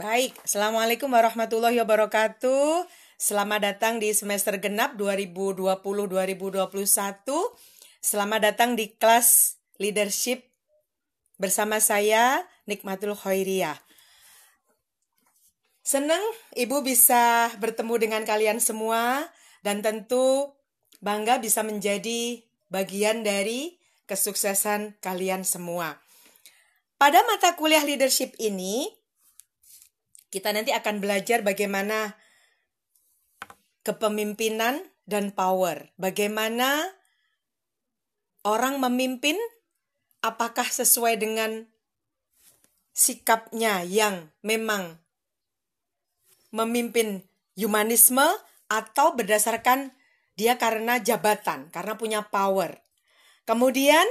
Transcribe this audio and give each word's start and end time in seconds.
Baik, 0.00 0.32
Assalamualaikum 0.48 1.12
warahmatullahi 1.12 1.76
wabarakatuh. 1.84 2.88
Selamat 3.20 3.68
datang 3.68 4.00
di 4.00 4.16
semester 4.16 4.56
genap 4.56 4.96
2020-2021. 4.96 7.20
Selamat 8.00 8.48
datang 8.48 8.80
di 8.80 8.96
kelas 8.96 9.60
leadership 9.76 10.48
bersama 11.36 11.84
saya 11.84 12.48
Nikmatul 12.64 13.12
Khairiyah. 13.12 13.76
Senang 15.84 16.24
Ibu 16.56 16.80
bisa 16.80 17.52
bertemu 17.60 18.00
dengan 18.00 18.24
kalian 18.24 18.56
semua 18.56 19.28
dan 19.60 19.84
tentu 19.84 20.56
bangga 21.04 21.44
bisa 21.44 21.60
menjadi 21.60 22.40
bagian 22.72 23.20
dari 23.20 23.76
kesuksesan 24.08 24.96
kalian 25.04 25.44
semua. 25.44 26.00
Pada 26.96 27.20
mata 27.28 27.52
kuliah 27.52 27.84
leadership 27.84 28.32
ini, 28.40 28.99
kita 30.30 30.54
nanti 30.54 30.70
akan 30.70 31.02
belajar 31.02 31.42
bagaimana 31.42 32.14
kepemimpinan 33.82 34.80
dan 35.04 35.34
power. 35.34 35.90
Bagaimana 35.98 36.86
orang 38.46 38.78
memimpin, 38.78 39.36
apakah 40.22 40.70
sesuai 40.70 41.18
dengan 41.18 41.66
sikapnya 42.94 43.82
yang 43.82 44.30
memang 44.46 45.02
memimpin 46.54 47.26
humanisme 47.58 48.24
atau 48.70 49.18
berdasarkan 49.18 49.90
dia 50.38 50.56
karena 50.56 51.02
jabatan, 51.02 51.68
karena 51.74 51.98
punya 51.98 52.20
power. 52.30 52.80
Kemudian 53.44 54.06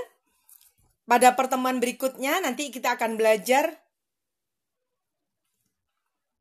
pada 1.08 1.34
pertemuan 1.34 1.80
berikutnya 1.82 2.44
nanti 2.44 2.70
kita 2.70 3.00
akan 3.00 3.18
belajar 3.18 3.82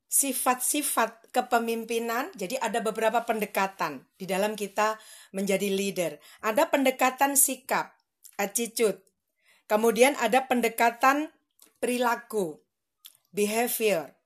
sifat-sifat 0.08 1.30
kepemimpinan. 1.30 2.33
Jadi 2.34 2.56
ada 2.56 2.80
beberapa 2.80 3.22
pendekatan 3.22 4.08
di 4.16 4.24
dalam 4.24 4.56
kita 4.56 4.96
menjadi 5.36 5.69
leader. 5.69 6.12
Ada 6.41 6.72
pendekatan 6.72 7.36
sikap, 7.36 7.92
attitude. 8.41 8.98
Kemudian 9.68 10.16
ada 10.16 10.48
pendekatan 10.48 11.28
perilaku, 11.78 12.56
behavior. 13.30 14.16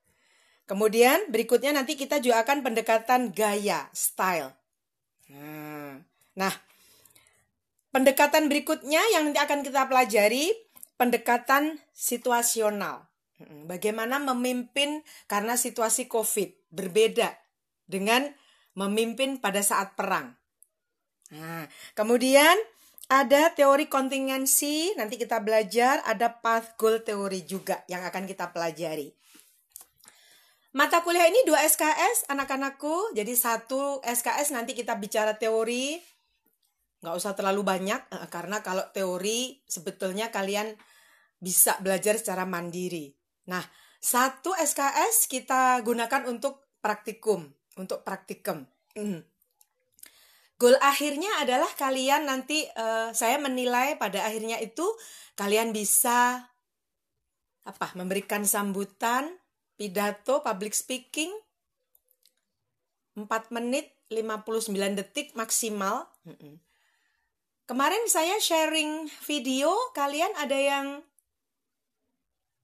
Kemudian 0.63 1.27
berikutnya 1.27 1.75
nanti 1.75 1.99
kita 1.99 2.23
juga 2.23 2.47
akan 2.47 2.63
pendekatan 2.63 3.35
gaya, 3.35 3.91
style. 3.91 4.55
Nah, 5.27 5.99
nah 6.39 6.53
pendekatan 7.91 8.47
berikutnya 8.47 9.03
yang 9.11 9.27
nanti 9.27 9.43
akan 9.43 9.67
kita 9.67 9.91
pelajari 9.91 10.55
pendekatan 10.95 11.83
situasional. 11.91 13.12
Bagaimana 13.67 14.19
memimpin 14.21 15.03
karena 15.27 15.59
situasi 15.59 16.07
COVID 16.07 16.73
berbeda 16.73 17.31
dengan 17.87 18.27
memimpin 18.73 19.37
pada 19.37 19.61
saat 19.61 19.93
perang. 19.93 20.33
Nah, 21.33 21.65
kemudian 21.97 22.53
ada 23.09 23.51
teori 23.53 23.85
kontingensi, 23.91 24.95
nanti 24.95 25.19
kita 25.19 25.43
belajar, 25.43 26.01
ada 26.07 26.33
path 26.33 26.79
goal 26.79 27.03
teori 27.03 27.43
juga 27.45 27.83
yang 27.91 28.01
akan 28.05 28.23
kita 28.25 28.49
pelajari. 28.49 29.11
Mata 30.73 31.05
kuliah 31.05 31.29
ini 31.29 31.45
dua 31.45 31.61
SKS 31.61 32.33
anak-anakku, 32.33 33.13
jadi 33.13 33.29
satu 33.37 34.01
SKS 34.01 34.57
nanti 34.57 34.73
kita 34.73 34.97
bicara 34.97 35.37
teori, 35.37 36.01
nggak 37.05 37.13
usah 37.13 37.37
terlalu 37.37 37.61
banyak, 37.61 38.01
eh, 38.09 38.27
karena 38.33 38.65
kalau 38.65 38.81
teori 38.89 39.61
sebetulnya 39.69 40.33
kalian 40.33 40.73
bisa 41.37 41.77
belajar 41.77 42.17
secara 42.17 42.49
mandiri. 42.49 43.13
Nah, 43.49 43.63
satu 44.03 44.51
SKS 44.55 45.31
kita 45.31 45.79
gunakan 45.83 46.27
untuk 46.27 46.75
praktikum, 46.83 47.47
untuk 47.79 48.03
praktikum. 48.03 48.67
Mm. 48.95 49.23
Goal 50.59 50.79
akhirnya 50.79 51.43
adalah 51.43 51.67
kalian 51.75 52.29
nanti 52.29 52.63
uh, 52.77 53.11
saya 53.11 53.35
menilai 53.41 53.99
pada 53.99 54.23
akhirnya 54.23 54.61
itu 54.63 54.85
kalian 55.35 55.75
bisa 55.75 56.45
apa? 57.63 57.95
Memberikan 57.95 58.43
sambutan, 58.47 59.39
pidato, 59.75 60.43
public 60.43 60.75
speaking 60.75 61.31
4 63.15 63.27
menit 63.53 63.93
59 64.09 64.73
detik 64.97 65.37
maksimal. 65.37 66.09
Mm 66.25 66.35
-mm. 66.37 66.55
Kemarin 67.63 68.03
saya 68.11 68.35
sharing 68.43 69.07
video, 69.23 69.71
kalian 69.95 70.33
ada 70.35 70.57
yang 70.59 70.87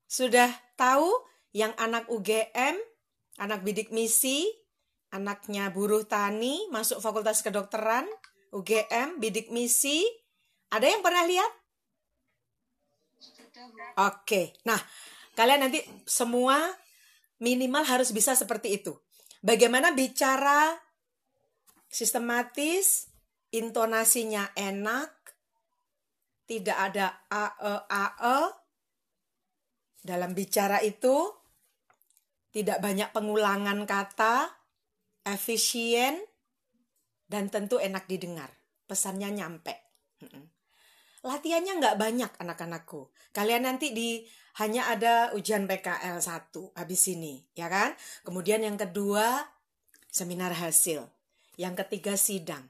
sudah 0.09 0.49
tahu 0.79 1.11
yang 1.51 1.75
anak 1.75 2.07
UGM, 2.07 2.79
anak 3.35 3.59
bidik 3.67 3.91
misi, 3.91 4.47
anaknya 5.11 5.67
buruh 5.75 6.07
tani, 6.07 6.71
masuk 6.71 7.03
fakultas 7.03 7.43
kedokteran, 7.43 8.07
UGM, 8.55 9.19
bidik 9.19 9.51
misi. 9.51 10.07
Ada 10.71 10.87
yang 10.87 11.03
pernah 11.03 11.27
lihat? 11.27 11.51
Oke, 13.99 14.55
nah 14.63 14.79
kalian 15.35 15.67
nanti 15.67 15.83
semua 16.07 16.55
minimal 17.43 17.83
harus 17.83 18.15
bisa 18.15 18.31
seperti 18.37 18.79
itu. 18.79 18.95
Bagaimana 19.43 19.91
bicara 19.91 20.79
sistematis, 21.91 23.11
intonasinya 23.51 24.53
enak, 24.55 25.11
tidak 26.47 26.77
ada 26.77 27.07
ae 27.27 27.75
ae, 27.91 28.39
dalam 29.99 30.31
bicara 30.31 30.79
itu 30.79 31.31
tidak 32.49 32.81
banyak 32.81 33.09
pengulangan 33.13 33.85
kata, 33.85 34.49
efisien, 35.27 36.17
dan 37.29 37.51
tentu 37.53 37.77
enak 37.77 38.09
didengar. 38.09 38.49
Pesannya 38.89 39.29
nyampe. 39.29 39.77
Latihannya 41.21 41.77
nggak 41.77 41.97
banyak 41.99 42.31
anak-anakku. 42.41 43.13
Kalian 43.29 43.69
nanti 43.69 43.93
di 43.93 44.25
hanya 44.57 44.89
ada 44.89 45.29
ujian 45.37 45.69
PKL 45.69 46.17
1 46.17 46.73
habis 46.73 47.05
ini, 47.13 47.45
ya 47.53 47.69
kan? 47.69 47.93
Kemudian 48.25 48.65
yang 48.65 48.81
kedua 48.81 49.45
seminar 50.09 50.57
hasil. 50.57 51.05
Yang 51.59 51.85
ketiga 51.85 52.17
sidang. 52.17 52.65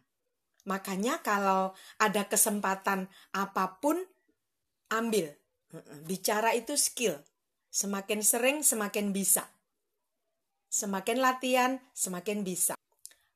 Makanya 0.68 1.24
kalau 1.24 1.72
ada 2.02 2.28
kesempatan 2.28 3.08
apa 3.32 3.80
pun 3.80 3.96
ambil 4.92 5.39
Bicara 6.06 6.58
itu 6.58 6.74
skill. 6.74 7.18
Semakin 7.70 8.26
sering, 8.26 8.66
semakin 8.66 9.14
bisa. 9.14 9.46
Semakin 10.70 11.18
latihan, 11.22 11.78
semakin 11.94 12.42
bisa. 12.42 12.74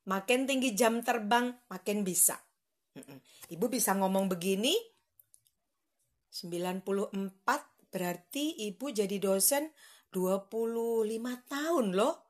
Makin 0.09 0.49
tinggi 0.49 0.73
jam 0.73 1.05
terbang, 1.05 1.53
makin 1.69 2.01
bisa. 2.01 2.41
Ibu 3.49 3.69
bisa 3.69 3.93
ngomong 3.97 4.29
begini, 4.29 4.73
94 6.33 7.93
berarti 7.93 8.66
ibu 8.69 8.89
jadi 8.89 9.17
dosen 9.22 9.69
25 10.09 11.05
tahun 11.45 11.88
loh. 11.93 12.25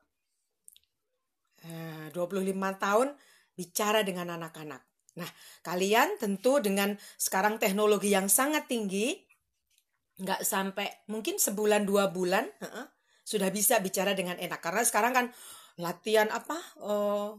25 1.63 2.11
nah, 2.11 2.75
tahun 2.75 3.15
bicara 3.55 4.03
dengan 4.03 4.35
anak-anak. 4.35 4.81
Nah, 5.15 5.29
kalian 5.63 6.19
tentu 6.19 6.59
dengan 6.59 6.99
sekarang 7.15 7.55
teknologi 7.55 8.11
yang 8.11 8.27
sangat 8.27 8.67
tinggi, 8.67 9.15
nggak 10.21 10.45
sampai 10.45 11.09
mungkin 11.09 11.41
sebulan 11.41 11.89
dua 11.89 12.13
bulan 12.13 12.45
uh, 12.61 12.85
sudah 13.25 13.49
bisa 13.49 13.81
bicara 13.81 14.13
dengan 14.13 14.37
enak. 14.37 14.59
Karena 14.61 14.83
sekarang 14.85 15.13
kan 15.15 15.25
latihan 15.81 16.29
apa 16.29 16.57
uh, 16.83 17.33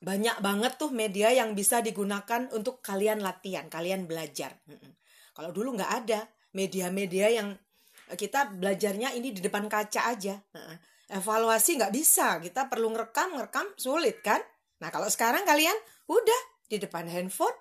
banyak 0.00 0.40
banget 0.40 0.72
tuh 0.80 0.90
media 0.90 1.28
yang 1.30 1.52
bisa 1.52 1.84
digunakan 1.84 2.48
untuk 2.56 2.80
kalian 2.80 3.22
latihan 3.22 3.70
kalian 3.70 4.10
belajar. 4.10 4.58
Uh, 4.66 4.94
kalau 5.36 5.54
dulu 5.54 5.78
nggak 5.78 5.92
ada 6.04 6.26
media-media 6.50 7.30
yang 7.30 7.54
kita 8.18 8.50
belajarnya 8.50 9.14
ini 9.14 9.30
di 9.30 9.40
depan 9.44 9.70
kaca 9.70 10.10
aja. 10.10 10.34
Uh, 10.50 10.74
evaluasi 11.10 11.78
nggak 11.78 11.94
bisa 11.94 12.38
kita 12.38 12.70
perlu 12.70 12.90
ngerekam 12.90 13.38
ngerekam 13.38 13.66
sulit 13.78 14.18
kan? 14.22 14.42
Nah 14.82 14.90
kalau 14.90 15.06
sekarang 15.06 15.46
kalian 15.46 15.76
udah 16.10 16.40
di 16.66 16.78
depan 16.78 17.06
handphone 17.06 17.54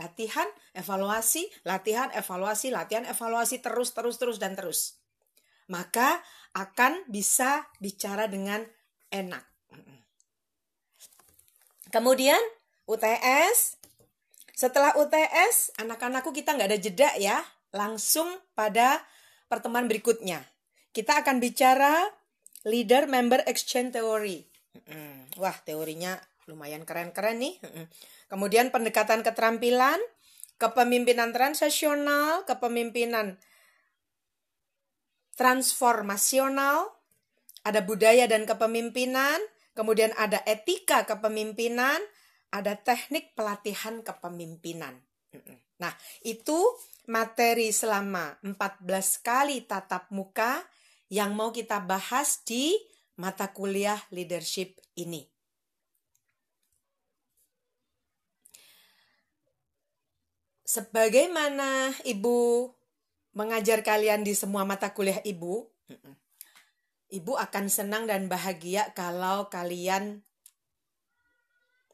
latihan, 0.00 0.48
evaluasi, 0.72 1.48
latihan, 1.66 2.08
evaluasi, 2.16 2.72
latihan, 2.72 3.04
evaluasi 3.04 3.60
terus 3.60 3.92
terus 3.92 4.16
terus 4.16 4.38
dan 4.40 4.56
terus. 4.56 5.00
Maka 5.68 6.20
akan 6.52 7.08
bisa 7.08 7.68
bicara 7.80 8.28
dengan 8.28 8.64
enak. 9.12 9.44
Kemudian 11.92 12.40
UTS. 12.88 13.80
Setelah 14.52 14.96
UTS, 15.00 15.76
anak-anakku 15.80 16.32
kita 16.32 16.56
nggak 16.56 16.68
ada 16.72 16.80
jeda 16.80 17.10
ya. 17.20 17.40
Langsung 17.72 18.28
pada 18.52 19.00
pertemuan 19.48 19.88
berikutnya. 19.88 20.44
Kita 20.92 21.24
akan 21.24 21.40
bicara 21.40 22.04
Leader 22.68 23.08
Member 23.08 23.44
Exchange 23.48 23.96
Theory. 23.96 24.44
Wah, 25.40 25.56
teorinya 25.64 26.16
lumayan 26.50 26.82
keren-keren 26.82 27.38
nih. 27.42 27.56
Kemudian 28.30 28.70
pendekatan 28.74 29.22
keterampilan, 29.26 29.98
kepemimpinan 30.58 31.34
transaksional, 31.34 32.46
kepemimpinan 32.46 33.40
transformasional, 35.34 36.92
ada 37.64 37.80
budaya 37.82 38.28
dan 38.28 38.44
kepemimpinan, 38.44 39.40
kemudian 39.72 40.12
ada 40.20 40.44
etika 40.44 41.08
kepemimpinan, 41.08 41.98
ada 42.52 42.76
teknik 42.76 43.32
pelatihan 43.32 44.04
kepemimpinan. 44.04 45.00
Nah, 45.80 45.92
itu 46.20 46.60
materi 47.08 47.72
selama 47.72 48.36
14 48.44 48.84
kali 49.24 49.64
tatap 49.64 50.12
muka 50.12 50.60
yang 51.08 51.32
mau 51.32 51.48
kita 51.48 51.80
bahas 51.80 52.44
di 52.44 52.76
mata 53.16 53.50
kuliah 53.56 53.98
leadership 54.12 54.76
ini. 55.00 55.31
Sebagaimana 60.72 61.92
Ibu 62.00 62.64
mengajar 63.36 63.84
kalian 63.84 64.24
di 64.24 64.32
semua 64.32 64.64
mata 64.64 64.96
kuliah 64.96 65.20
Ibu, 65.20 65.68
Ibu 67.12 67.32
akan 67.36 67.68
senang 67.68 68.08
dan 68.08 68.24
bahagia 68.32 68.88
kalau 68.96 69.52
kalian 69.52 70.24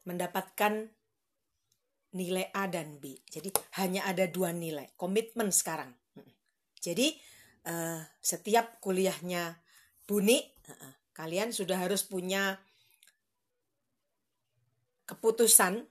mendapatkan 0.07 0.95
nilai 2.15 2.47
A 2.55 2.71
dan 2.71 3.03
B. 3.03 3.19
Jadi 3.27 3.51
hanya 3.83 4.07
ada 4.07 4.31
dua 4.31 4.55
nilai, 4.55 4.87
komitmen 4.95 5.51
sekarang. 5.51 5.91
Jadi 6.79 7.19
uh, 7.67 7.99
setiap 8.23 8.79
kuliahnya 8.79 9.59
Buni, 10.07 10.39
uh, 10.71 10.93
kalian 11.11 11.51
sudah 11.51 11.83
harus 11.83 12.07
punya 12.07 12.55
keputusan. 15.03 15.83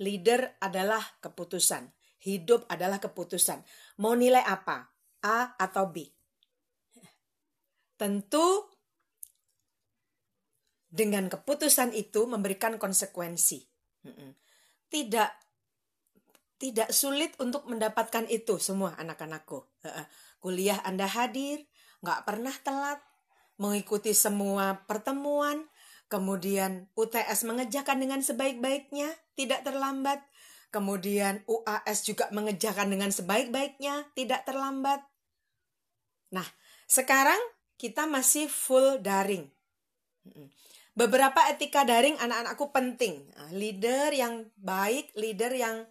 Leader 0.00 0.56
adalah 0.56 1.04
keputusan, 1.20 1.92
hidup 2.20 2.68
adalah 2.68 3.00
keputusan. 3.00 3.64
Mau 4.00 4.12
nilai 4.16 4.44
apa? 4.44 4.88
A 5.24 5.56
atau 5.56 5.88
B? 5.92 6.04
Tentu 7.96 8.70
dengan 10.90 11.28
keputusan 11.30 11.92
itu 11.92 12.24
memberikan 12.24 12.80
konsekuensi. 12.80 13.60
Tidak 14.90 15.30
tidak 16.60 16.92
sulit 16.92 17.32
untuk 17.40 17.64
mendapatkan 17.64 18.28
itu 18.28 18.60
semua 18.60 18.92
anak-anakku. 19.00 19.64
Kuliah 20.44 20.80
Anda 20.84 21.08
hadir, 21.08 21.64
nggak 22.04 22.28
pernah 22.28 22.52
telat, 22.60 23.00
mengikuti 23.56 24.12
semua 24.12 24.84
pertemuan, 24.84 25.64
kemudian 26.12 26.88
UTS 26.96 27.48
mengejakan 27.48 28.00
dengan 28.04 28.20
sebaik-baiknya, 28.20 29.08
tidak 29.36 29.64
terlambat, 29.64 30.20
kemudian 30.70 31.42
UAS 31.50 32.06
juga 32.06 32.30
mengejakan 32.30 32.90
dengan 32.90 33.10
sebaik-baiknya, 33.10 34.10
tidak 34.14 34.46
terlambat. 34.46 35.02
Nah, 36.30 36.46
sekarang 36.86 37.38
kita 37.74 38.06
masih 38.06 38.46
full 38.46 39.02
daring. 39.02 39.50
Beberapa 40.94 41.46
etika 41.50 41.86
daring 41.86 42.18
anak-anakku 42.18 42.70
penting. 42.74 43.30
Nah, 43.34 43.50
leader 43.54 44.10
yang 44.14 44.50
baik, 44.58 45.14
leader 45.14 45.54
yang 45.54 45.86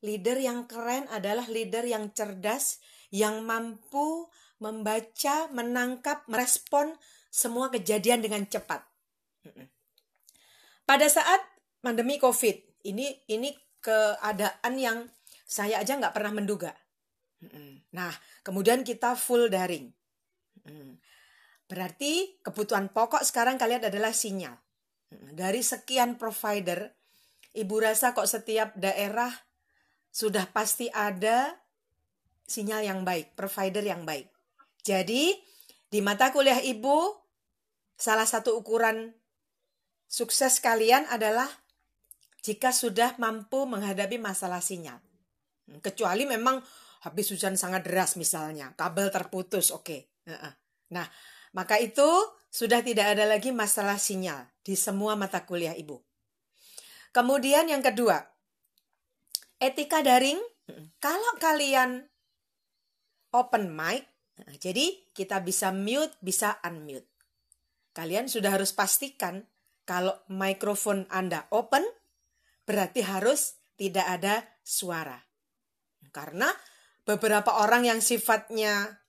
leader 0.00 0.38
yang 0.38 0.64
keren 0.70 1.10
adalah 1.10 1.46
leader 1.50 1.82
yang 1.82 2.14
cerdas, 2.14 2.78
yang 3.10 3.42
mampu 3.42 4.30
membaca, 4.58 5.46
menangkap, 5.50 6.26
merespon 6.26 6.94
semua 7.30 7.70
kejadian 7.70 8.22
dengan 8.22 8.42
cepat. 8.46 8.82
Pada 10.88 11.06
saat 11.06 11.38
pandemi 11.84 12.16
COVID, 12.18 12.82
ini 12.88 13.22
ini 13.30 13.52
keadaan 13.80 14.74
yang 14.76 14.98
saya 15.48 15.80
aja 15.80 15.96
nggak 15.96 16.12
pernah 16.12 16.32
menduga. 16.34 16.72
Nah, 17.94 18.12
kemudian 18.42 18.82
kita 18.82 19.14
full 19.14 19.48
daring. 19.48 19.88
Berarti 21.68 22.40
kebutuhan 22.42 22.90
pokok 22.92 23.24
sekarang 23.24 23.60
kalian 23.60 23.86
adalah 23.86 24.12
sinyal. 24.12 24.56
Dari 25.12 25.64
sekian 25.64 26.20
provider, 26.20 26.92
Ibu 27.56 27.76
rasa 27.80 28.12
kok 28.12 28.28
setiap 28.28 28.76
daerah 28.76 29.32
sudah 30.12 30.44
pasti 30.52 30.92
ada 30.92 31.56
sinyal 32.44 32.84
yang 32.84 33.00
baik, 33.04 33.32
provider 33.32 33.84
yang 33.84 34.04
baik. 34.04 34.28
Jadi, 34.84 35.36
di 35.88 36.00
mata 36.04 36.32
kuliah 36.32 36.60
Ibu, 36.60 37.12
salah 37.96 38.28
satu 38.28 38.56
ukuran 38.56 39.12
sukses 40.08 40.60
kalian 40.60 41.04
adalah 41.12 41.48
jika 42.48 42.72
sudah 42.72 43.12
mampu 43.20 43.68
menghadapi 43.68 44.16
masalah 44.16 44.64
sinyal. 44.64 44.96
Kecuali 45.84 46.24
memang 46.24 46.56
habis 47.04 47.28
hujan 47.28 47.60
sangat 47.60 47.84
deras 47.84 48.16
misalnya, 48.16 48.72
kabel 48.72 49.12
terputus, 49.12 49.68
oke. 49.68 49.84
Okay. 49.84 50.00
Nah, 50.96 51.04
maka 51.52 51.76
itu 51.76 52.08
sudah 52.48 52.80
tidak 52.80 53.12
ada 53.12 53.28
lagi 53.28 53.52
masalah 53.52 54.00
sinyal 54.00 54.48
di 54.64 54.72
semua 54.80 55.12
mata 55.12 55.44
kuliah 55.44 55.76
Ibu. 55.76 56.00
Kemudian 57.12 57.68
yang 57.68 57.84
kedua, 57.84 58.16
etika 59.60 60.00
daring. 60.00 60.40
Kalau 61.00 61.32
kalian 61.40 62.04
open 63.32 63.72
mic, 63.72 64.04
nah, 64.40 64.52
jadi 64.56 64.92
kita 65.12 65.40
bisa 65.44 65.72
mute, 65.72 66.12
bisa 66.20 66.60
unmute. 66.64 67.08
Kalian 67.96 68.28
sudah 68.28 68.52
harus 68.52 68.72
pastikan 68.76 69.48
kalau 69.88 70.12
mikrofon 70.28 71.08
Anda 71.08 71.48
open, 71.48 71.80
berarti 72.68 73.00
harus 73.00 73.56
tidak 73.80 74.04
ada 74.04 74.44
suara. 74.60 75.16
Karena 76.12 76.52
beberapa 77.08 77.64
orang 77.64 77.88
yang 77.88 78.04
sifatnya 78.04 79.00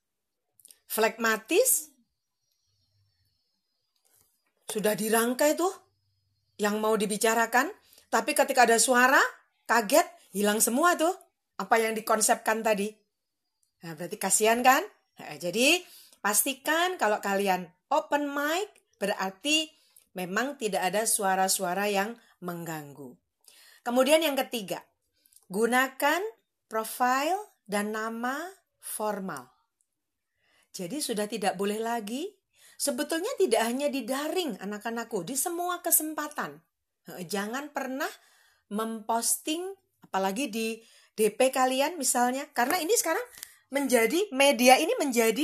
flekmatis 0.88 1.92
sudah 4.72 4.96
dirangkai 4.96 5.60
tuh 5.60 5.76
yang 6.56 6.80
mau 6.80 6.96
dibicarakan, 6.96 7.68
tapi 8.08 8.32
ketika 8.32 8.64
ada 8.64 8.80
suara, 8.80 9.20
kaget, 9.68 10.08
hilang 10.32 10.64
semua 10.64 10.96
tuh 10.96 11.12
apa 11.60 11.76
yang 11.84 11.92
dikonsepkan 11.92 12.64
tadi. 12.64 12.88
Nah, 13.84 13.92
berarti 14.00 14.16
kasihan 14.16 14.64
kan? 14.64 14.84
Nah, 15.20 15.36
jadi 15.36 15.84
pastikan 16.24 16.96
kalau 16.96 17.20
kalian 17.20 17.68
open 17.92 18.32
mic 18.32 18.72
berarti 19.00 19.72
memang 20.16 20.56
tidak 20.56 20.84
ada 20.94 21.04
suara-suara 21.04 21.92
yang 21.92 22.16
mengganggu. 22.40 23.29
Kemudian 23.90 24.22
yang 24.22 24.38
ketiga, 24.38 24.86
gunakan 25.50 26.22
profile 26.70 27.58
dan 27.66 27.90
nama 27.90 28.38
formal. 28.78 29.50
Jadi 30.70 31.02
sudah 31.02 31.26
tidak 31.26 31.58
boleh 31.58 31.82
lagi 31.82 32.40
Sebetulnya 32.80 33.36
tidak 33.36 33.60
hanya 33.68 33.92
di 33.92 34.08
daring 34.08 34.56
anak-anakku, 34.56 35.28
di 35.28 35.36
semua 35.36 35.84
kesempatan. 35.84 36.64
Jangan 37.28 37.76
pernah 37.76 38.08
memposting 38.72 39.76
apalagi 40.00 40.48
di 40.48 40.80
DP 41.12 41.52
kalian 41.52 42.00
misalnya 42.00 42.48
karena 42.56 42.80
ini 42.80 42.96
sekarang 42.96 43.22
menjadi 43.76 44.32
media 44.32 44.80
ini 44.80 44.96
menjadi 44.96 45.44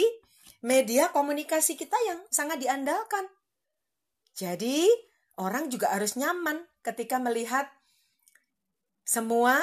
media 0.63 1.11
komunikasi 1.11 1.75
kita 1.75 1.99
yang 2.07 2.23
sangat 2.31 2.63
diandalkan. 2.63 3.27
Jadi 4.31 4.87
orang 5.35 5.67
juga 5.67 5.91
harus 5.91 6.15
nyaman 6.15 6.63
ketika 6.87 7.19
melihat 7.19 7.67
semua 9.05 9.61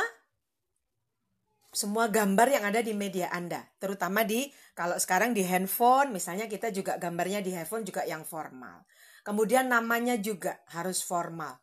semua 1.73 2.13
gambar 2.13 2.53
yang 2.53 2.65
ada 2.69 2.85
di 2.85 2.93
media 2.93 3.33
Anda, 3.33 3.65
terutama 3.81 4.29
di 4.29 4.45
kalau 4.77 5.01
sekarang 5.01 5.33
di 5.33 5.41
handphone, 5.41 6.13
misalnya 6.13 6.45
kita 6.45 6.69
juga 6.69 7.01
gambarnya 7.01 7.41
di 7.41 7.49
handphone 7.57 7.81
juga 7.81 8.05
yang 8.05 8.29
formal. 8.29 8.85
Kemudian 9.25 9.73
namanya 9.73 10.21
juga 10.21 10.61
harus 10.77 11.01
formal. 11.01 11.57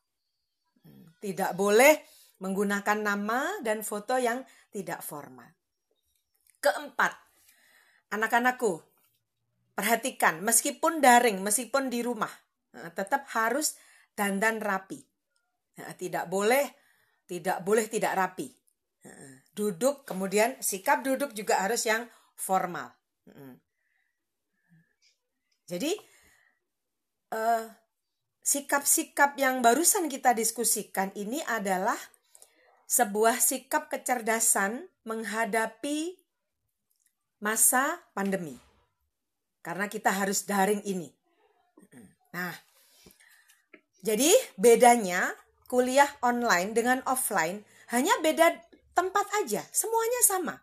Hmm, 0.82 1.14
tidak 1.22 1.54
boleh 1.54 2.02
menggunakan 2.42 2.98
nama 2.98 3.62
dan 3.62 3.86
foto 3.86 4.18
yang 4.18 4.42
tidak 4.74 5.06
formal. 5.06 5.54
Keempat, 6.58 7.14
anak-anakku, 8.10 8.82
perhatikan 9.78 10.42
meskipun 10.42 11.06
daring, 11.06 11.44
meskipun 11.46 11.94
di 11.94 12.02
rumah, 12.02 12.32
eh, 12.74 12.90
tetap 12.98 13.30
harus 13.36 13.78
dandan 14.18 14.58
rapi. 14.58 15.00
Eh, 15.78 15.96
tidak 16.00 16.26
boleh, 16.32 16.79
tidak 17.30 17.62
boleh 17.62 17.86
tidak 17.86 18.18
rapi. 18.18 18.50
Duduk 19.54 20.02
kemudian 20.10 20.58
sikap 20.66 21.06
duduk 21.06 21.38
juga 21.38 21.62
harus 21.62 21.86
yang 21.86 22.10
formal. 22.34 22.90
Jadi 25.70 25.94
eh, 27.30 27.66
sikap-sikap 28.42 29.38
yang 29.38 29.62
barusan 29.62 30.10
kita 30.10 30.34
diskusikan 30.34 31.14
ini 31.14 31.46
adalah 31.46 31.98
sebuah 32.90 33.38
sikap 33.38 33.94
kecerdasan 33.94 34.90
menghadapi 35.06 36.18
masa 37.38 38.02
pandemi. 38.18 38.58
Karena 39.62 39.86
kita 39.86 40.10
harus 40.10 40.50
daring 40.50 40.82
ini. 40.90 41.14
Nah 42.34 42.58
jadi 44.00 44.32
bedanya 44.56 45.36
kuliah 45.70 46.10
online 46.26 46.74
dengan 46.74 47.06
offline 47.06 47.62
hanya 47.94 48.18
beda 48.26 48.58
tempat 48.98 49.30
aja, 49.46 49.62
semuanya 49.70 50.22
sama. 50.26 50.56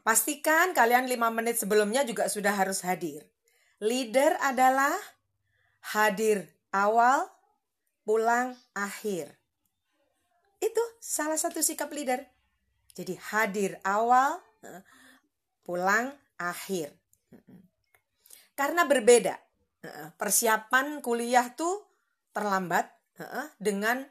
Pastikan 0.00 0.72
kalian 0.72 1.10
lima 1.10 1.28
menit 1.28 1.60
sebelumnya 1.60 2.06
juga 2.06 2.30
sudah 2.30 2.56
harus 2.56 2.80
hadir. 2.86 3.26
Leader 3.82 4.38
adalah 4.40 4.94
hadir 5.92 6.48
awal, 6.72 7.28
pulang 8.06 8.56
akhir. 8.72 9.34
Itu 10.62 10.80
salah 11.02 11.36
satu 11.36 11.60
sikap 11.60 11.92
leader. 11.92 12.22
Jadi 12.96 13.16
hadir 13.32 13.76
awal, 13.84 14.40
pulang 15.66 16.12
akhir. 16.40 16.92
Karena 18.56 18.84
berbeda. 18.84 19.36
Persiapan 20.20 21.00
kuliah 21.00 21.56
tuh 21.56 21.88
terlambat 22.36 22.99
dengan 23.60 24.02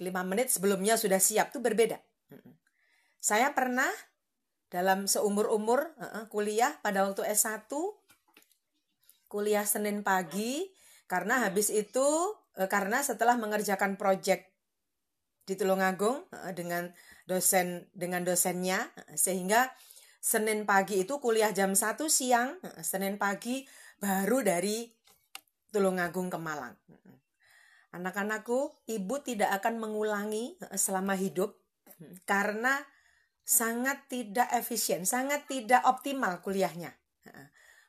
lima 0.00 0.26
menit 0.26 0.50
sebelumnya 0.50 0.98
sudah 0.98 1.20
siap 1.22 1.54
tuh 1.54 1.62
berbeda. 1.62 2.00
Saya 3.20 3.54
pernah 3.54 3.88
dalam 4.72 5.06
seumur-umur 5.06 5.94
kuliah 6.32 6.74
pada 6.82 7.06
waktu 7.06 7.22
S1 7.30 7.70
kuliah 9.30 9.62
Senin 9.62 10.02
pagi 10.02 10.66
karena 11.06 11.46
habis 11.46 11.70
itu 11.70 12.06
karena 12.54 13.02
setelah 13.02 13.38
mengerjakan 13.38 13.94
proyek 13.94 14.50
di 15.44 15.54
Tulungagung 15.54 16.26
dengan 16.56 16.90
dosen 17.28 17.86
dengan 17.92 18.24
dosennya 18.24 18.88
sehingga 19.14 19.70
Senin 20.24 20.64
pagi 20.64 21.04
itu 21.04 21.20
kuliah 21.20 21.52
jam 21.52 21.76
1 21.76 22.00
siang, 22.08 22.56
Senin 22.80 23.20
pagi 23.20 23.68
baru 24.00 24.40
dari 24.40 24.88
Tulungagung 25.68 26.32
ke 26.32 26.40
Malang. 26.40 26.72
Anak-anakku, 27.94 28.90
ibu 28.90 29.14
tidak 29.22 29.54
akan 29.62 29.78
mengulangi 29.78 30.58
selama 30.74 31.14
hidup 31.14 31.54
karena 32.26 32.82
sangat 33.46 34.10
tidak 34.10 34.50
efisien, 34.50 35.06
sangat 35.06 35.46
tidak 35.46 35.86
optimal 35.86 36.42
kuliahnya. 36.42 36.90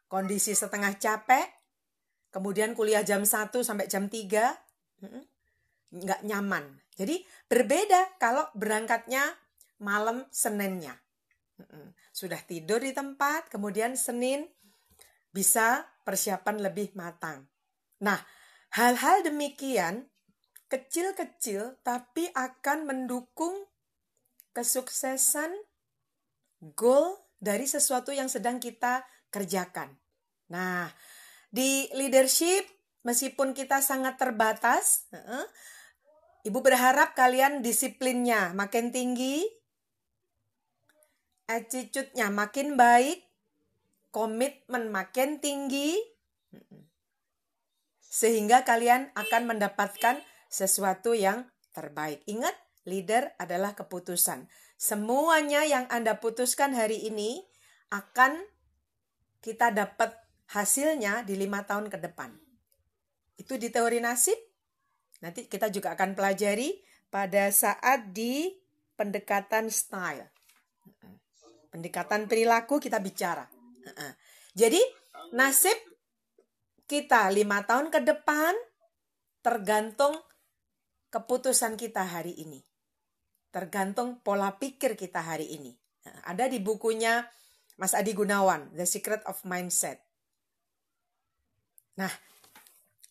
Kondisi 0.06 0.54
setengah 0.54 0.94
capek, 1.02 1.50
kemudian 2.30 2.78
kuliah 2.78 3.02
jam 3.02 3.26
1 3.26 3.50
sampai 3.66 3.90
jam 3.90 4.06
3, 4.06 4.54
nggak 5.90 6.22
nyaman. 6.22 6.78
Jadi 6.94 7.26
berbeda 7.50 8.22
kalau 8.22 8.46
berangkatnya 8.54 9.26
malam 9.82 10.30
Seninnya. 10.30 10.94
Sudah 12.14 12.40
tidur 12.46 12.84
di 12.84 12.94
tempat, 12.94 13.50
kemudian 13.50 13.98
Senin 13.98 14.46
bisa 15.34 15.84
persiapan 16.06 16.62
lebih 16.64 16.94
matang. 16.96 17.44
Nah, 18.04 18.20
hal-hal 18.76 19.24
demikian 19.24 20.12
kecil-kecil 20.68 21.80
tapi 21.80 22.28
akan 22.36 22.84
mendukung 22.84 23.72
kesuksesan 24.52 25.56
goal 26.76 27.16
dari 27.40 27.64
sesuatu 27.64 28.12
yang 28.12 28.28
sedang 28.28 28.60
kita 28.60 29.08
kerjakan. 29.32 29.96
Nah, 30.52 30.92
di 31.48 31.88
leadership 31.96 32.68
meskipun 33.08 33.56
kita 33.56 33.80
sangat 33.80 34.20
terbatas, 34.20 35.08
Ibu 36.46 36.62
berharap 36.62 37.18
kalian 37.18 37.66
disiplinnya 37.66 38.54
makin 38.54 38.94
tinggi, 38.94 39.42
attitude-nya 41.50 42.30
makin 42.30 42.78
baik, 42.78 43.26
komitmen 44.14 44.94
makin 44.94 45.42
tinggi, 45.42 45.98
sehingga 48.16 48.64
kalian 48.64 49.12
akan 49.12 49.44
mendapatkan 49.44 50.24
sesuatu 50.48 51.12
yang 51.12 51.52
terbaik. 51.76 52.24
Ingat, 52.32 52.56
leader 52.88 53.36
adalah 53.36 53.76
keputusan. 53.76 54.48
Semuanya 54.80 55.68
yang 55.68 55.84
Anda 55.92 56.24
putuskan 56.24 56.72
hari 56.72 57.12
ini 57.12 57.44
akan 57.92 58.40
kita 59.44 59.76
dapat 59.76 60.16
hasilnya 60.56 61.28
di 61.28 61.36
lima 61.36 61.68
tahun 61.68 61.92
ke 61.92 62.00
depan. 62.00 62.32
Itu 63.36 63.60
di 63.60 63.68
teori 63.68 64.00
nasib, 64.00 64.40
Nanti 65.24 65.48
kita 65.48 65.72
juga 65.72 65.98
akan 65.98 66.14
pelajari 66.14 66.76
pada 67.10 67.48
saat 67.50 68.12
di 68.12 68.52
pendekatan 68.94 69.72
style. 69.72 70.28
Pendekatan 71.72 72.28
perilaku 72.28 72.78
kita 72.78 73.00
bicara. 73.00 73.48
Jadi 74.54 74.80
nasib 75.34 75.76
kita 76.86 77.30
lima 77.34 77.66
tahun 77.66 77.90
ke 77.90 78.02
depan 78.06 78.54
tergantung 79.42 80.18
keputusan 81.10 81.78
kita 81.78 82.06
hari 82.06 82.34
ini. 82.38 82.62
Tergantung 83.50 84.20
pola 84.22 84.58
pikir 84.58 85.00
kita 85.00 85.22
hari 85.22 85.56
ini. 85.56 85.72
Ada 86.30 86.52
di 86.52 86.62
bukunya 86.62 87.26
Mas 87.82 87.98
Adi 87.98 88.14
Gunawan, 88.14 88.74
The 88.78 88.86
Secret 88.86 89.26
of 89.26 89.42
Mindset. 89.48 90.00
Nah, 91.96 92.12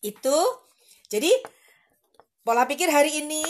itu 0.05 0.37
jadi 1.09 1.29
Pola 2.45 2.69
pikir 2.69 2.93
hari 2.93 3.25
ini, 3.25 3.41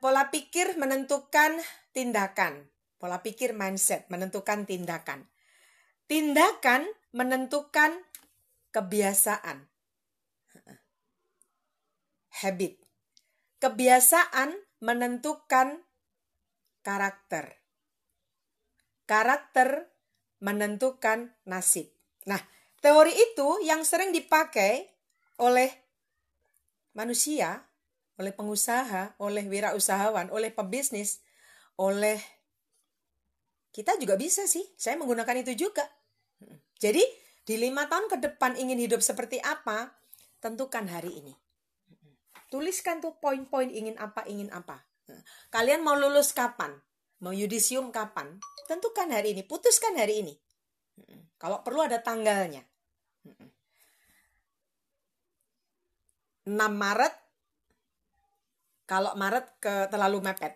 pola 0.00 0.32
pikir 0.32 0.80
menentukan 0.80 1.60
tindakan. 1.92 2.72
Pola 2.96 3.20
pikir 3.20 3.52
mindset 3.52 4.08
menentukan 4.08 4.64
tindakan. 4.64 5.28
Tindakan 6.08 6.88
menentukan 7.12 8.00
kebiasaan. 8.70 9.66
Habit. 12.40 12.80
Kebiasaan 13.60 14.56
menentukan 14.80 15.84
karakter. 16.80 17.60
Karakter 19.04 19.90
menentukan 20.40 21.36
nasib. 21.44 21.92
Nah, 22.24 22.40
teori 22.80 23.12
itu 23.12 23.60
yang 23.66 23.84
sering 23.84 24.14
dipakai 24.14 24.88
oleh 25.36 25.68
manusia 26.96 27.70
oleh 28.20 28.36
pengusaha, 28.36 29.16
oleh 29.16 29.48
wirausahawan, 29.48 30.28
oleh 30.28 30.52
pebisnis, 30.52 31.24
oleh 31.80 32.20
kita 33.72 33.96
juga 33.96 34.20
bisa 34.20 34.44
sih. 34.44 34.62
Saya 34.76 35.00
menggunakan 35.00 35.40
itu 35.40 35.56
juga. 35.56 35.88
Jadi 36.76 37.00
di 37.50 37.58
lima 37.58 37.90
tahun 37.90 38.06
ke 38.06 38.22
depan 38.22 38.54
ingin 38.54 38.78
hidup 38.78 39.02
seperti 39.02 39.42
apa, 39.42 39.90
tentukan 40.38 40.86
hari 40.86 41.10
ini. 41.18 41.34
Tuliskan 42.46 43.02
tuh 43.02 43.18
poin-poin 43.18 43.66
ingin 43.66 43.98
apa, 43.98 44.22
ingin 44.30 44.54
apa. 44.54 44.86
Kalian 45.50 45.82
mau 45.82 45.98
lulus 45.98 46.30
kapan? 46.30 46.78
Mau 47.18 47.34
yudisium 47.34 47.90
kapan? 47.90 48.38
Tentukan 48.70 49.10
hari 49.10 49.34
ini, 49.34 49.42
putuskan 49.42 49.98
hari 49.98 50.22
ini. 50.22 50.38
Kalau 51.42 51.66
perlu 51.66 51.82
ada 51.82 51.98
tanggalnya. 51.98 52.62
6 56.46 56.54
Maret 56.54 57.14
kalau 58.86 59.18
Maret 59.18 59.58
ke 59.58 59.74
terlalu 59.90 60.22
mepet. 60.22 60.54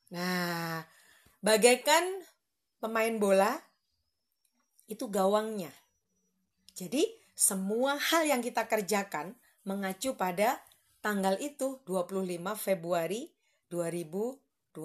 Nah, 0.09 0.81
bagaikan 1.37 2.01
pemain 2.81 3.13
bola 3.21 3.53
itu 4.89 5.05
gawangnya. 5.05 5.69
Jadi 6.73 7.23
semua 7.33 7.97
hal 7.97 8.29
yang 8.29 8.41
kita 8.45 8.69
kerjakan 8.69 9.33
mengacu 9.65 10.13
pada 10.13 10.61
tanggal 11.01 11.35
itu 11.41 11.81
25 11.83 12.23
Februari 12.55 13.33
2022. 13.69 14.79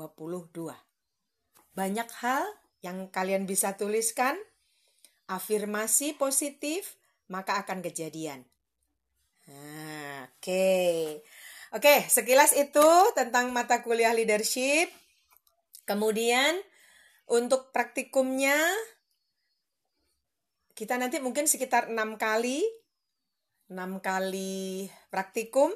Banyak 1.77 2.09
hal 2.25 2.45
yang 2.83 3.13
kalian 3.13 3.47
bisa 3.47 3.77
tuliskan, 3.79 4.35
afirmasi 5.29 6.17
positif, 6.17 6.97
maka 7.29 7.61
akan 7.63 7.85
kejadian. 7.85 8.43
Nah, 9.49 10.27
Oke, 10.39 10.55
okay. 10.55 10.99
oke, 11.75 11.83
okay, 11.83 11.99
sekilas 12.07 12.55
itu 12.55 12.91
tentang 13.17 13.51
mata 13.51 13.83
kuliah 13.83 14.15
leadership. 14.15 14.91
Kemudian 15.89 16.59
untuk 17.27 17.73
praktikumnya 17.73 18.57
kita 20.79 20.95
nanti 20.95 21.19
mungkin 21.19 21.51
sekitar 21.51 21.91
enam 21.91 22.15
kali 22.15 22.63
enam 23.69 23.99
kali 23.99 24.87
praktikum. 25.11 25.75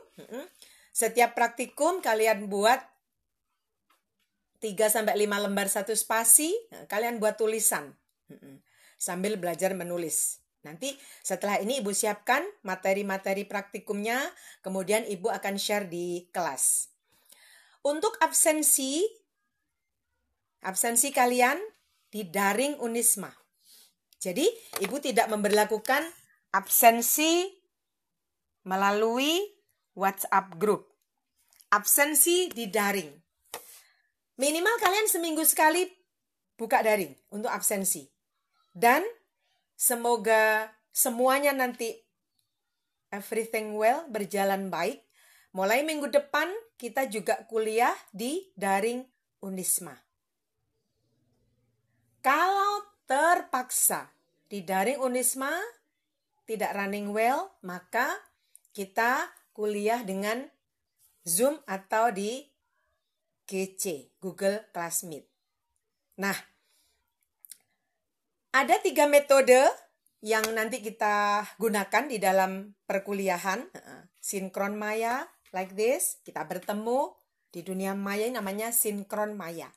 Setiap 0.92 1.35
praktikum 1.35 2.04
kalian 2.04 2.49
buat 2.49 2.80
3 4.62 4.78
sampai 4.87 5.18
5 5.26 5.44
lembar 5.49 5.66
satu 5.66 5.90
spasi, 5.90 6.54
kalian 6.87 7.18
buat 7.18 7.35
tulisan. 7.35 7.99
Sambil 8.97 9.37
belajar 9.37 9.75
menulis. 9.75 10.38
Nanti 10.62 10.94
setelah 11.26 11.59
ini 11.59 11.82
Ibu 11.82 11.90
siapkan 11.90 12.47
materi-materi 12.62 13.42
praktikumnya, 13.42 14.23
kemudian 14.62 15.02
Ibu 15.02 15.35
akan 15.35 15.59
share 15.59 15.90
di 15.90 16.30
kelas. 16.30 16.94
Untuk 17.82 18.14
absensi, 18.23 19.02
absensi 20.62 21.11
kalian 21.11 21.59
di 22.14 22.30
daring 22.30 22.78
Unisma. 22.78 23.41
Jadi, 24.22 24.46
Ibu 24.78 25.02
tidak 25.02 25.26
memperlakukan 25.26 26.06
absensi 26.54 27.50
melalui 28.62 29.42
WhatsApp 29.98 30.54
group. 30.62 30.86
Absensi 31.74 32.46
di 32.54 32.70
daring. 32.70 33.10
Minimal 34.38 34.78
kalian 34.78 35.10
seminggu 35.10 35.42
sekali 35.42 35.90
buka 36.54 36.86
daring 36.86 37.10
untuk 37.34 37.50
absensi. 37.50 38.06
Dan 38.70 39.02
semoga 39.74 40.70
semuanya 40.94 41.50
nanti 41.50 41.90
everything 43.10 43.74
well, 43.74 44.06
berjalan 44.06 44.70
baik. 44.70 45.02
Mulai 45.50 45.82
minggu 45.82 46.08
depan 46.08 46.46
kita 46.78 47.10
juga 47.10 47.42
kuliah 47.50 47.92
di 48.14 48.54
daring 48.54 49.02
Unisma. 49.42 49.98
Kalau 52.22 52.91
terpaksa 53.12 54.09
di 54.49 54.64
daring 54.64 54.97
Unisma 54.97 55.52
tidak 56.49 56.73
running 56.73 57.12
well, 57.12 57.52
maka 57.61 58.09
kita 58.73 59.28
kuliah 59.52 60.00
dengan 60.00 60.49
Zoom 61.21 61.61
atau 61.69 62.09
di 62.09 62.40
GC, 63.45 64.16
Google 64.16 64.64
Classmeet. 64.73 65.28
Nah, 66.25 66.33
ada 68.57 68.81
tiga 68.81 69.04
metode 69.04 69.61
yang 70.25 70.49
nanti 70.57 70.81
kita 70.81 71.45
gunakan 71.61 72.09
di 72.09 72.16
dalam 72.16 72.73
perkuliahan. 72.88 73.69
Sinkron 74.25 74.73
maya, 74.81 75.28
like 75.52 75.76
this. 75.76 76.16
Kita 76.25 76.49
bertemu 76.49 77.12
di 77.52 77.61
dunia 77.61 77.92
maya 77.92 78.25
namanya 78.33 78.73
sinkron 78.73 79.37
maya. 79.37 79.69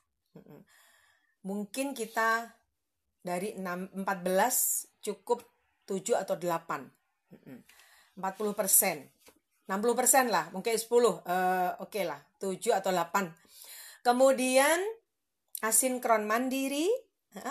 Mungkin 1.43 1.91
kita 1.91 2.63
dari 3.25 3.57
6, 3.57 4.05
14 4.05 5.01
cukup 5.01 5.41
7 5.89 6.21
atau 6.21 6.37
8. 6.37 8.21
40 8.21 8.53
persen. 8.53 9.09
60 9.65 9.97
persen 9.97 10.29
lah, 10.29 10.53
mungkin 10.53 10.77
10. 10.77 10.85
Uh, 10.85 11.09
Oke 11.09 11.25
okay 11.81 12.03
lah, 12.05 12.21
7 12.37 12.77
atau 12.77 12.93
8. 12.93 13.33
Kemudian 14.05 14.77
asinkron 15.65 16.29
mandiri, 16.29 16.85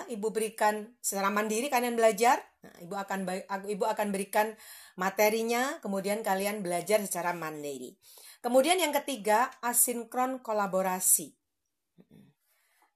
ibu 0.07 0.31
berikan 0.31 0.95
secara 1.02 1.35
mandiri 1.35 1.66
kalian 1.66 1.99
belajar, 1.99 2.38
nah, 2.62 2.75
ibu 2.78 2.95
akan 2.95 3.26
ibu 3.66 3.85
akan 3.85 4.14
berikan 4.14 4.54
materinya, 4.95 5.83
kemudian 5.83 6.23
kalian 6.23 6.62
belajar 6.62 7.02
secara 7.02 7.35
mandiri. 7.35 7.99
Kemudian 8.38 8.78
yang 8.78 8.95
ketiga, 8.95 9.50
asinkron 9.59 10.38
kolaborasi. 10.38 11.35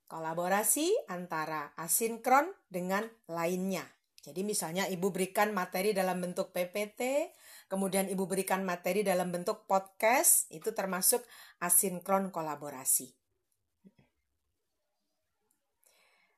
Kolaborasi 0.08 0.88
antara 1.12 1.76
asinkron 1.76 2.48
dengan 2.72 3.04
lainnya. 3.28 3.84
Jadi 4.24 4.40
misalnya 4.40 4.88
ibu 4.88 5.12
berikan 5.12 5.52
materi 5.52 5.92
dalam 5.92 6.24
bentuk 6.24 6.48
PPT, 6.52 7.28
kemudian 7.68 8.08
ibu 8.08 8.24
berikan 8.24 8.64
materi 8.64 9.04
dalam 9.04 9.28
bentuk 9.28 9.68
podcast, 9.68 10.48
itu 10.48 10.72
termasuk 10.72 11.20
asinkron 11.60 12.32
kolaborasi. 12.32 13.12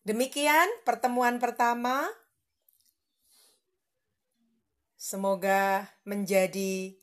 Demikian 0.02 0.66
pertemuan 0.82 1.38
pertama. 1.38 2.08
Semoga 4.98 5.86
menjadi 6.02 6.98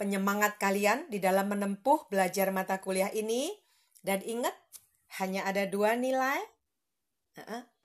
penyemangat 0.00 0.56
kalian 0.56 1.10
di 1.12 1.20
dalam 1.20 1.50
menempuh 1.52 2.08
belajar 2.08 2.48
mata 2.48 2.80
kuliah 2.80 3.12
ini. 3.12 3.52
Dan 3.98 4.22
ingat, 4.22 4.54
hanya 5.16 5.48
ada 5.48 5.64
dua 5.64 5.96
nilai, 5.96 6.38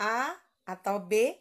A 0.02 0.36
atau 0.68 1.00
B. 1.00 1.40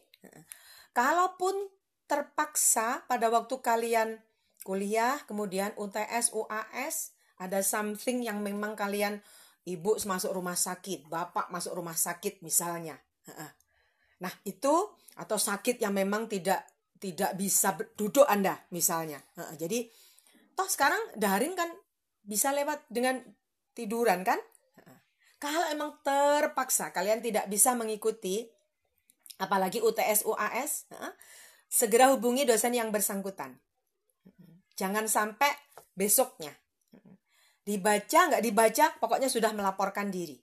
Kalaupun 0.95 1.73
terpaksa 2.07 3.03
pada 3.09 3.33
waktu 3.33 3.59
kalian 3.59 4.21
kuliah, 4.63 5.19
kemudian 5.27 5.75
UTS, 5.75 6.31
UAS, 6.37 7.17
ada 7.41 7.59
something 7.65 8.23
yang 8.23 8.45
memang 8.45 8.79
kalian 8.79 9.19
ibu 9.67 9.99
masuk 10.07 10.31
rumah 10.31 10.55
sakit, 10.55 11.11
bapak 11.11 11.51
masuk 11.51 11.75
rumah 11.75 11.97
sakit 11.99 12.45
misalnya. 12.45 12.95
Nah, 14.23 14.33
itu 14.47 14.75
atau 15.19 15.39
sakit 15.41 15.83
yang 15.83 15.97
memang 15.97 16.31
tidak 16.31 16.63
tidak 17.03 17.35
bisa 17.35 17.75
duduk 17.99 18.23
Anda 18.31 18.55
misalnya. 18.71 19.19
Jadi 19.59 19.91
toh 20.55 20.69
sekarang 20.71 21.19
daring 21.19 21.59
kan 21.59 21.67
bisa 22.23 22.55
lewat 22.55 22.87
dengan 22.87 23.19
tiduran 23.75 24.23
kan? 24.23 24.39
Kalau 25.43 25.67
emang 25.75 25.99
terpaksa 26.07 26.95
kalian 26.95 27.19
tidak 27.19 27.51
bisa 27.51 27.75
mengikuti 27.75 28.47
apalagi 29.43 29.83
UTS 29.83 30.23
UAS, 30.23 30.87
segera 31.67 32.15
hubungi 32.15 32.47
dosen 32.47 32.79
yang 32.79 32.95
bersangkutan. 32.95 33.59
Jangan 34.79 35.11
sampai 35.11 35.51
besoknya. 35.99 36.55
Dibaca 37.67 38.31
nggak 38.31 38.43
dibaca, 38.43 38.87
pokoknya 39.03 39.27
sudah 39.27 39.51
melaporkan 39.51 40.15
diri. 40.15 40.39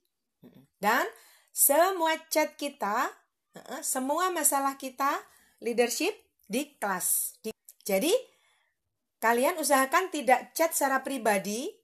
Dan 0.76 1.08
semua 1.56 2.20
chat 2.28 2.60
kita, 2.60 3.08
semua 3.80 4.36
masalah 4.36 4.76
kita, 4.76 5.16
leadership 5.64 6.12
di 6.44 6.76
kelas. 6.76 7.40
Jadi, 7.88 8.12
kalian 9.24 9.60
usahakan 9.60 10.12
tidak 10.12 10.52
chat 10.56 10.76
secara 10.76 11.04
pribadi, 11.04 11.79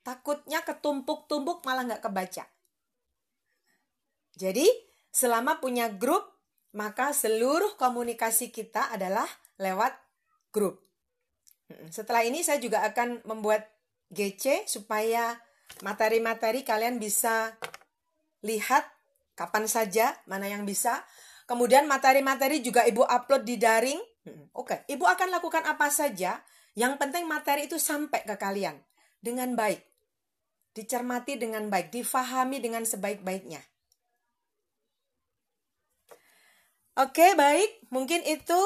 takutnya 0.00 0.64
ketumpuk-tumpuk 0.64 1.64
malah 1.64 1.84
nggak 1.86 2.04
kebaca. 2.04 2.44
Jadi, 4.36 4.66
selama 5.12 5.60
punya 5.60 5.92
grup, 5.92 6.24
maka 6.72 7.10
seluruh 7.10 7.74
komunikasi 7.76 8.54
kita 8.54 8.94
adalah 8.94 9.26
lewat 9.58 9.92
grup. 10.54 10.80
Setelah 11.90 12.26
ini 12.26 12.42
saya 12.42 12.58
juga 12.58 12.82
akan 12.82 13.22
membuat 13.26 13.68
GC 14.10 14.66
supaya 14.66 15.38
materi-materi 15.86 16.66
kalian 16.66 16.98
bisa 16.98 17.54
lihat 18.42 18.82
kapan 19.38 19.70
saja 19.70 20.18
mana 20.26 20.50
yang 20.50 20.66
bisa. 20.66 21.04
Kemudian 21.46 21.86
materi-materi 21.86 22.62
juga 22.62 22.86
Ibu 22.86 23.06
upload 23.06 23.42
di 23.46 23.58
daring. 23.58 24.00
Oke, 24.54 24.86
Ibu 24.86 25.04
akan 25.06 25.28
lakukan 25.30 25.66
apa 25.66 25.90
saja. 25.90 26.42
Yang 26.78 27.02
penting 27.02 27.26
materi 27.26 27.66
itu 27.66 27.78
sampai 27.78 28.22
ke 28.22 28.34
kalian 28.38 28.78
dengan 29.18 29.58
baik. 29.58 29.89
Dicermati 30.70 31.34
dengan 31.34 31.66
baik, 31.66 31.90
difahami 31.90 32.62
dengan 32.62 32.86
sebaik-baiknya. 32.86 33.60
Oke, 37.00 37.32
baik. 37.32 37.88
Mungkin 37.88 38.22
itu 38.28 38.60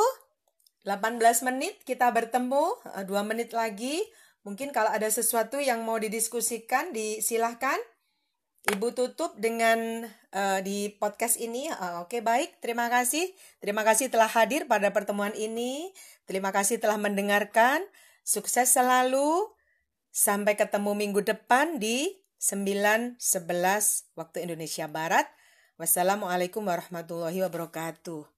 18 0.84 1.22
menit 1.46 1.80
kita 1.86 2.10
bertemu, 2.12 2.76
2 3.06 3.08
menit 3.24 3.54
lagi. 3.54 4.02
Mungkin 4.44 4.76
kalau 4.76 4.92
ada 4.92 5.08
sesuatu 5.08 5.56
yang 5.62 5.86
mau 5.86 5.96
didiskusikan, 5.96 6.92
disilahkan. 6.92 7.80
Ibu 8.64 8.96
tutup 8.96 9.36
dengan 9.38 10.08
uh, 10.32 10.58
di 10.64 10.90
podcast 10.98 11.38
ini. 11.38 11.70
Uh, 11.70 12.04
Oke, 12.04 12.18
okay, 12.18 12.20
baik. 12.26 12.58
Terima 12.58 12.88
kasih. 12.90 13.32
Terima 13.62 13.86
kasih 13.86 14.10
telah 14.10 14.28
hadir 14.28 14.66
pada 14.66 14.90
pertemuan 14.92 15.36
ini. 15.36 15.92
Terima 16.26 16.50
kasih 16.50 16.80
telah 16.80 16.98
mendengarkan. 16.98 17.86
Sukses 18.24 18.72
selalu. 18.72 19.53
Sampai 20.14 20.54
ketemu 20.54 20.94
minggu 20.94 21.26
depan 21.26 21.82
di 21.82 22.22
9.11 22.38 23.18
waktu 24.14 24.46
Indonesia 24.46 24.86
Barat. 24.86 25.26
Wassalamualaikum 25.74 26.62
warahmatullahi 26.62 27.42
wabarakatuh. 27.42 28.33